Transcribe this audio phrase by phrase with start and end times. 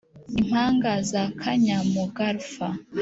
[0.41, 2.67] Impanga za Kanyamugarfa